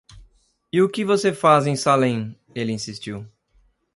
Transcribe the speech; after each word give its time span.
"E 0.73 0.81
o 0.81 0.89
que 0.89 1.05
você 1.05 1.31
faz 1.31 1.67
em 1.67 1.75
Salem?" 1.75 2.35
ele 2.55 2.71
insistiu. 2.71 3.23